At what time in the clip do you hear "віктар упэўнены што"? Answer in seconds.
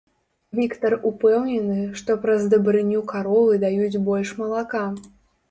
0.59-2.15